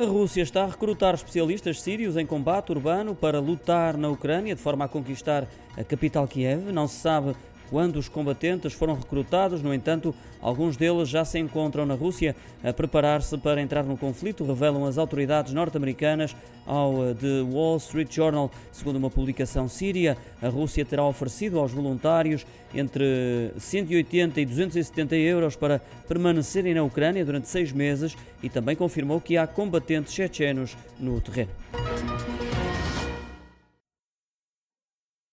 [0.00, 4.62] A Rússia está a recrutar especialistas sírios em combate urbano para lutar na Ucrânia de
[4.62, 5.46] forma a conquistar
[5.76, 6.72] a capital Kiev.
[6.72, 7.36] Não se sabe
[7.70, 9.62] quando os combatentes foram recrutados.
[9.62, 14.44] No entanto, alguns deles já se encontram na Rússia a preparar-se para entrar no conflito,
[14.44, 16.34] revelam as autoridades norte-americanas
[16.66, 18.50] ao eh, The Wall Street Journal.
[18.72, 22.44] Segundo uma publicação síria, a Rússia terá oferecido aos voluntários
[22.74, 29.20] entre 180 e 270 euros para permanecerem na Ucrânia durante seis meses e também confirmou
[29.20, 31.50] que há combatentes chechenos no terreno.